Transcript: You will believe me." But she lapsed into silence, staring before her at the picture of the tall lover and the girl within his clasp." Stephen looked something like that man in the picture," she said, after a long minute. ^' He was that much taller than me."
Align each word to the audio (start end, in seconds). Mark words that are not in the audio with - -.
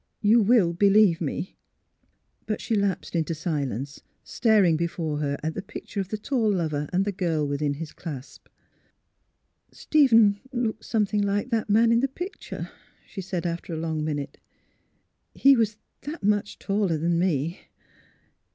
You 0.23 0.41
will 0.41 0.73
believe 0.73 1.21
me." 1.21 1.57
But 2.47 2.59
she 2.59 2.73
lapsed 2.73 3.15
into 3.15 3.35
silence, 3.35 4.01
staring 4.23 4.75
before 4.75 5.19
her 5.19 5.37
at 5.43 5.53
the 5.53 5.61
picture 5.61 5.99
of 5.99 6.07
the 6.07 6.17
tall 6.17 6.51
lover 6.51 6.89
and 6.91 7.05
the 7.05 7.11
girl 7.11 7.47
within 7.47 7.75
his 7.75 7.93
clasp." 7.93 8.47
Stephen 9.71 10.39
looked 10.51 10.85
something 10.85 11.21
like 11.21 11.51
that 11.51 11.69
man 11.69 11.91
in 11.91 11.99
the 11.99 12.07
picture," 12.07 12.71
she 13.05 13.21
said, 13.21 13.45
after 13.45 13.75
a 13.75 13.77
long 13.77 14.03
minute. 14.03 14.39
^' 15.37 15.39
He 15.39 15.55
was 15.55 15.77
that 16.01 16.23
much 16.23 16.57
taller 16.57 16.97
than 16.97 17.19
me." 17.19 17.59